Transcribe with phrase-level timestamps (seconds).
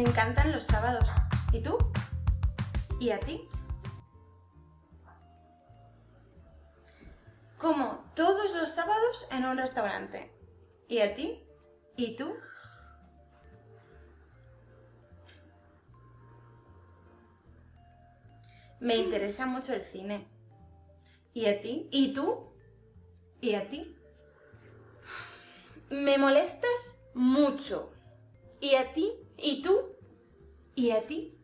[0.00, 1.10] Me encantan los sábados.
[1.52, 1.76] ¿Y tú?
[2.98, 3.46] ¿Y a ti?
[7.58, 10.32] Como todos los sábados en un restaurante.
[10.88, 11.44] ¿Y a ti?
[11.98, 12.34] ¿Y tú?
[18.80, 20.26] Me interesa mucho el cine.
[21.34, 21.90] ¿Y a ti?
[21.92, 22.54] ¿Y tú?
[23.42, 23.94] ¿Y a ti?
[25.90, 27.92] Me molestas mucho.
[28.60, 29.12] ¿Y a ti?
[29.42, 29.96] ¿Y tú?
[30.74, 31.34] ¿Y a ti?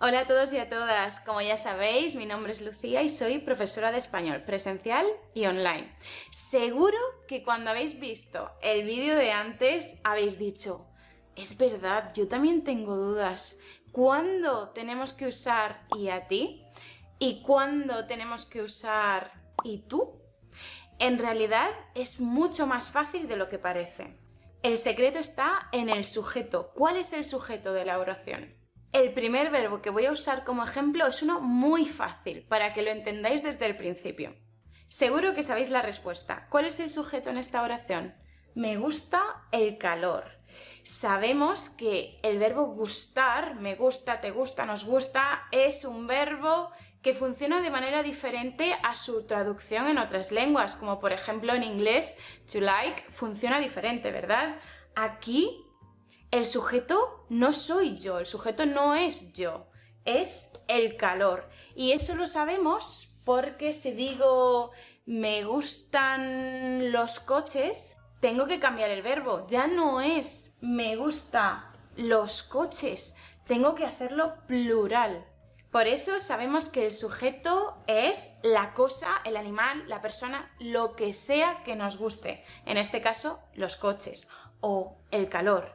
[0.00, 1.20] Hola a todos y a todas.
[1.20, 5.94] Como ya sabéis, mi nombre es Lucía y soy profesora de español presencial y online.
[6.30, 10.86] Seguro que cuando habéis visto el vídeo de antes habéis dicho,
[11.34, 13.60] es verdad, yo también tengo dudas.
[13.92, 16.62] ¿Cuándo tenemos que usar y a ti?
[17.18, 20.23] ¿Y cuándo tenemos que usar y tú?
[20.98, 24.16] En realidad es mucho más fácil de lo que parece.
[24.62, 26.72] El secreto está en el sujeto.
[26.74, 28.54] ¿Cuál es el sujeto de la oración?
[28.92, 32.82] El primer verbo que voy a usar como ejemplo es uno muy fácil, para que
[32.82, 34.36] lo entendáis desde el principio.
[34.88, 36.46] Seguro que sabéis la respuesta.
[36.48, 38.14] ¿Cuál es el sujeto en esta oración?
[38.54, 40.38] Me gusta el calor.
[40.84, 46.70] Sabemos que el verbo gustar, me gusta, te gusta, nos gusta, es un verbo
[47.04, 51.62] que funciona de manera diferente a su traducción en otras lenguas, como por ejemplo en
[51.62, 52.16] inglés,
[52.50, 54.56] to like funciona diferente, ¿verdad?
[54.96, 55.66] Aquí
[56.30, 59.66] el sujeto no soy yo, el sujeto no es yo,
[60.06, 61.50] es el calor.
[61.76, 64.72] Y eso lo sabemos porque si digo
[65.04, 69.46] me gustan los coches, tengo que cambiar el verbo.
[69.46, 73.14] Ya no es me gusta los coches,
[73.46, 75.33] tengo que hacerlo plural.
[75.74, 81.12] Por eso sabemos que el sujeto es la cosa, el animal, la persona, lo que
[81.12, 82.44] sea que nos guste.
[82.64, 84.28] En este caso, los coches
[84.60, 85.74] o el calor.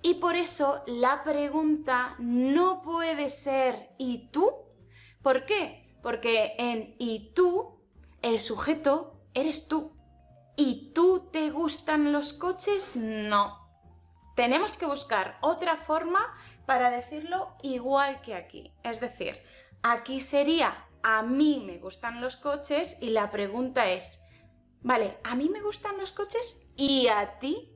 [0.00, 4.50] Y por eso la pregunta no puede ser ¿y tú?
[5.20, 5.94] ¿Por qué?
[6.02, 7.82] Porque en ¿y tú?
[8.22, 9.92] el sujeto eres tú.
[10.56, 12.96] ¿Y tú te gustan los coches?
[12.96, 13.62] No.
[14.36, 16.34] Tenemos que buscar otra forma
[16.66, 18.72] para decirlo igual que aquí.
[18.82, 19.42] Es decir,
[19.82, 24.24] aquí sería a mí me gustan los coches y la pregunta es,
[24.80, 26.66] vale, ¿a mí me gustan los coches?
[26.76, 27.70] ¿Y a ti?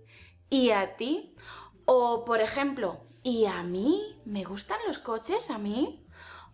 [0.49, 1.37] ¿Y a ti?
[1.85, 5.51] O, por ejemplo, ¿y a mí me gustan los coches?
[5.51, 6.09] ¿A mí?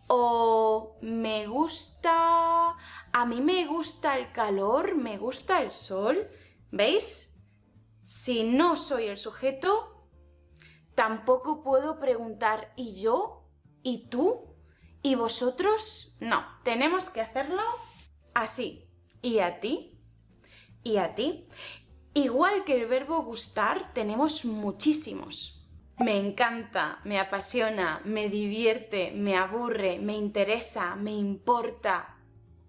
[0.07, 2.77] o me gusta,
[3.13, 6.29] a mí me gusta el calor, me gusta el sol.
[6.71, 7.41] ¿Veis?
[8.03, 9.94] Si no soy el sujeto,
[10.95, 13.49] tampoco puedo preguntar ¿y yo?
[13.83, 14.55] ¿y tú?
[15.05, 16.17] ¿y vosotros?
[16.19, 17.63] No, tenemos que hacerlo
[18.33, 18.89] así.
[19.23, 20.01] ¿Y a ti?
[20.83, 21.47] ¿Y a ti?
[22.15, 25.69] Igual que el verbo gustar, tenemos muchísimos.
[25.99, 32.19] Me encanta, me apasiona, me divierte, me aburre, me interesa, me importa.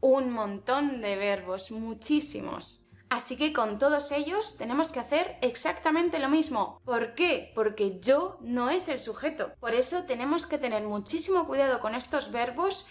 [0.01, 2.84] Un montón de verbos, muchísimos.
[3.09, 6.81] Así que con todos ellos tenemos que hacer exactamente lo mismo.
[6.85, 7.51] ¿Por qué?
[7.53, 9.53] Porque yo no es el sujeto.
[9.59, 12.87] Por eso tenemos que tener muchísimo cuidado con estos verbos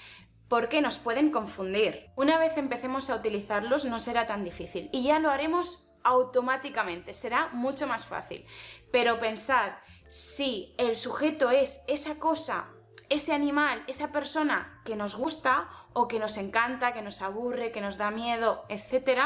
[0.49, 2.11] porque nos pueden confundir.
[2.17, 7.49] Una vez empecemos a utilizarlos no será tan difícil y ya lo haremos automáticamente, será
[7.53, 8.45] mucho más fácil.
[8.93, 9.73] Pero pensad,
[10.11, 12.69] si el sujeto es esa cosa,
[13.09, 17.81] ese animal, esa persona que nos gusta o que nos encanta, que nos aburre, que
[17.81, 19.21] nos da miedo, etc.,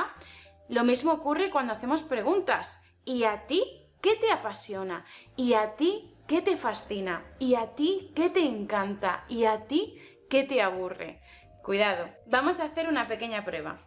[0.68, 2.80] lo mismo ocurre cuando hacemos preguntas.
[3.04, 5.04] ¿Y a ti qué te apasiona?
[5.36, 7.24] ¿Y a ti qué te fascina?
[7.38, 9.24] ¿Y a ti qué te encanta?
[9.28, 9.98] ¿Y a ti
[10.28, 11.22] qué te aburre?
[11.62, 13.84] Cuidado, vamos a hacer una pequeña prueba.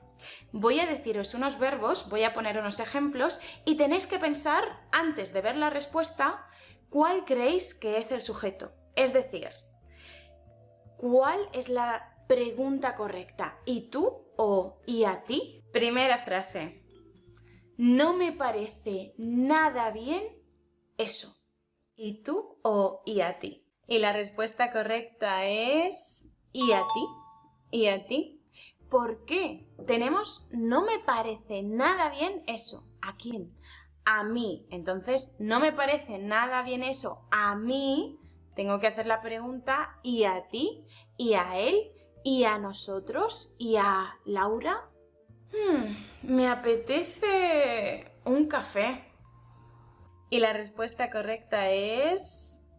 [0.51, 5.33] Voy a deciros unos verbos, voy a poner unos ejemplos y tenéis que pensar, antes
[5.33, 6.47] de ver la respuesta,
[6.89, 8.71] cuál creéis que es el sujeto.
[8.95, 9.49] Es decir,
[10.97, 13.57] ¿cuál es la pregunta correcta?
[13.65, 15.60] ¿Y tú o y a ti?
[15.71, 16.83] Primera frase.
[17.77, 20.23] No me parece nada bien
[20.97, 21.35] eso.
[21.95, 23.67] ¿Y tú o y a ti?
[23.87, 27.07] Y la respuesta correcta es ¿y a ti?
[27.71, 28.45] ¿Y a ti?
[28.89, 29.67] ¿Por qué?
[29.87, 32.87] Tenemos no me parece nada bien eso.
[33.01, 33.55] ¿A quién?
[34.05, 34.67] a mí.
[34.69, 37.25] Entonces, no me parece nada bien eso.
[37.31, 38.19] A mí,
[38.55, 40.85] tengo que hacer la pregunta, ¿y a ti?
[41.17, 41.91] ¿Y a él?
[42.23, 43.55] ¿Y a nosotros?
[43.57, 44.89] ¿Y a Laura?
[45.51, 49.05] Hmm, me apetece un café.
[50.29, 52.71] Y la respuesta correcta es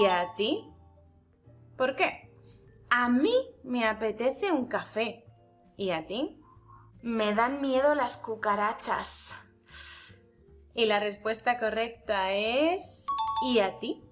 [0.00, 0.68] ¿y a ti?
[1.76, 2.30] ¿Por qué?
[2.90, 3.34] A mí
[3.64, 5.24] me apetece un café.
[5.76, 6.42] ¿Y a ti?
[7.00, 9.34] Me dan miedo las cucarachas.
[10.74, 13.06] Y la respuesta correcta es...
[13.46, 14.04] ¿Y a ti?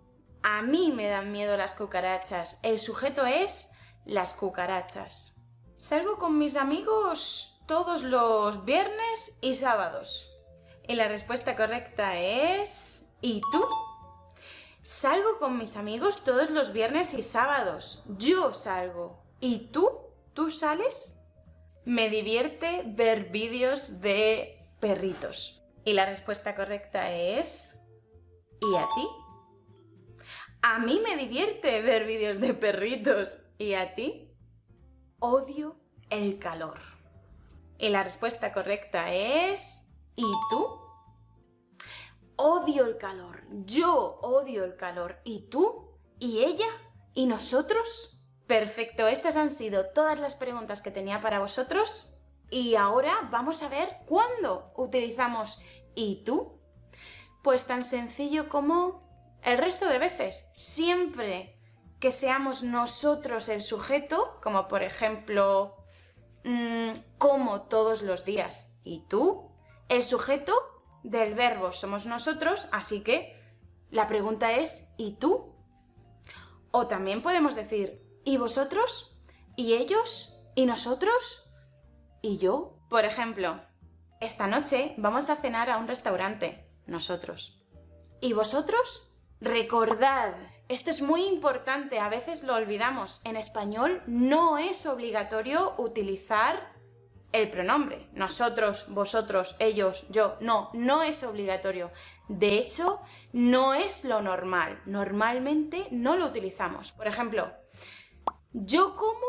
[0.42, 2.60] A mí me dan miedo las cucarachas.
[2.62, 3.72] El sujeto es
[4.04, 5.42] las cucarachas.
[5.76, 10.30] Salgo con mis amigos todos los viernes y sábados.
[10.88, 13.14] Y la respuesta correcta es...
[13.20, 13.64] ¿Y tú?
[14.84, 18.04] Salgo con mis amigos todos los viernes y sábados.
[18.18, 19.20] Yo salgo.
[19.40, 19.90] ¿Y tú?
[20.32, 21.24] ¿Tú sales?
[21.84, 25.62] Me divierte ver vídeos de perritos.
[25.84, 27.82] Y la respuesta correcta es...
[28.60, 29.08] ¿Y a ti?
[30.62, 33.38] A mí me divierte ver vídeos de perritos.
[33.58, 34.32] ¿Y a ti?
[35.18, 35.80] Odio
[36.10, 36.95] el calor.
[37.78, 39.92] Y la respuesta correcta es...
[40.14, 40.80] ¿Y tú?
[42.36, 43.42] Odio el calor.
[43.64, 45.20] Yo odio el calor.
[45.24, 45.98] ¿Y tú?
[46.18, 46.66] ¿Y ella?
[47.14, 48.20] ¿Y nosotros?
[48.46, 52.20] Perfecto, estas han sido todas las preguntas que tenía para vosotros.
[52.48, 55.58] Y ahora vamos a ver cuándo utilizamos
[55.96, 56.60] ¿y tú?
[57.42, 61.58] Pues tan sencillo como el resto de veces, siempre
[61.98, 65.85] que seamos nosotros el sujeto, como por ejemplo,
[66.46, 69.50] mm, como todos los días, y tú,
[69.88, 70.54] el sujeto
[71.02, 73.38] del verbo somos nosotros, así que
[73.90, 75.54] la pregunta es ¿y tú?
[76.70, 79.18] O también podemos decir ¿y vosotros?
[79.56, 80.38] ¿Y ellos?
[80.54, 81.50] ¿Y nosotros?
[82.22, 82.78] ¿Y yo?
[82.88, 83.60] Por ejemplo,
[84.20, 87.62] esta noche vamos a cenar a un restaurante, nosotros.
[88.20, 89.12] ¿Y vosotros?
[89.40, 90.34] Recordad,
[90.68, 93.20] esto es muy importante, a veces lo olvidamos.
[93.24, 96.74] En español no es obligatorio utilizar
[97.32, 98.08] el pronombre.
[98.14, 100.36] Nosotros, vosotros, ellos, yo.
[100.40, 101.92] No, no es obligatorio.
[102.28, 103.00] De hecho,
[103.32, 104.80] no es lo normal.
[104.86, 106.90] Normalmente no lo utilizamos.
[106.92, 107.52] Por ejemplo,
[108.52, 109.26] yo como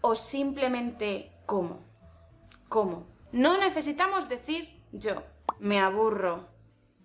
[0.00, 1.84] o simplemente como.
[2.70, 3.06] Como.
[3.32, 5.24] No necesitamos decir yo.
[5.58, 6.48] Me aburro.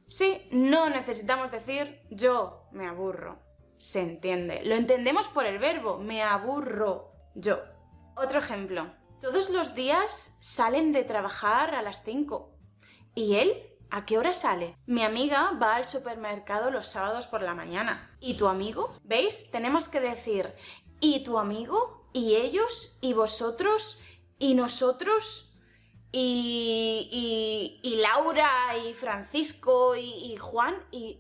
[0.07, 3.48] Sí, no necesitamos decir yo me aburro.
[3.79, 4.61] Se entiende.
[4.63, 7.59] Lo entendemos por el verbo me aburro yo.
[8.15, 8.93] Otro ejemplo.
[9.21, 12.51] Todos los días salen de trabajar a las 5.
[13.15, 13.51] ¿Y él?
[13.89, 14.75] ¿A qué hora sale?
[14.85, 18.15] Mi amiga va al supermercado los sábados por la mañana.
[18.19, 18.93] ¿Y tu amigo?
[19.03, 19.49] ¿Veis?
[19.49, 20.53] Tenemos que decir
[20.99, 22.09] ¿y tu amigo?
[22.13, 22.99] ¿Y ellos?
[23.01, 23.99] ¿Y vosotros?
[24.37, 25.49] ¿Y nosotros?
[26.11, 31.19] y, y, Laura y Francisco y, y Juan y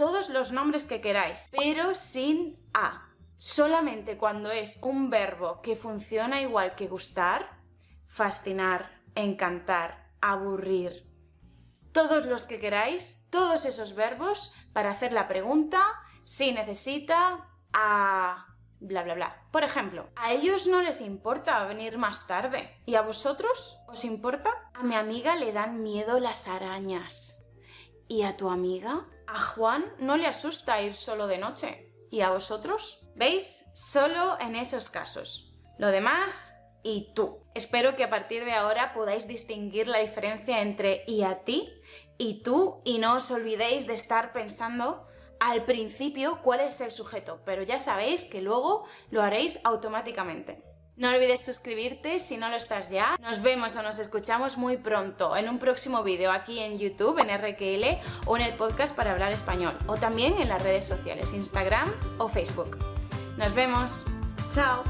[0.00, 3.06] todos los nombres que queráis, pero sin A.
[3.36, 7.60] Solamente cuando es un verbo que funciona igual que gustar,
[8.08, 11.06] fascinar, encantar, aburrir,
[11.92, 15.82] todos los que queráis, todos esos verbos para hacer la pregunta
[16.24, 18.46] si necesita a
[18.80, 19.48] bla, bla, bla.
[19.50, 22.74] Por ejemplo, a ellos no les importa venir más tarde.
[22.86, 23.76] ¿Y a vosotros?
[23.86, 24.70] ¿Os importa?
[24.72, 27.44] A mi amiga le dan miedo las arañas.
[28.08, 29.06] ¿Y a tu amiga?
[29.32, 31.92] A Juan no le asusta ir solo de noche.
[32.10, 33.06] ¿Y a vosotros?
[33.14, 33.66] ¿Veis?
[33.74, 35.54] Solo en esos casos.
[35.78, 37.44] Lo demás, y tú.
[37.54, 41.72] Espero que a partir de ahora podáis distinguir la diferencia entre y a ti
[42.18, 45.06] y tú y no os olvidéis de estar pensando
[45.38, 50.64] al principio cuál es el sujeto, pero ya sabéis que luego lo haréis automáticamente.
[51.00, 53.16] No olvides suscribirte si no lo estás ya.
[53.22, 57.34] Nos vemos o nos escuchamos muy pronto en un próximo vídeo aquí en YouTube, en
[57.34, 61.90] RQL o en el podcast para hablar español o también en las redes sociales, Instagram
[62.18, 62.76] o Facebook.
[63.38, 64.04] Nos vemos.
[64.52, 64.84] Chao.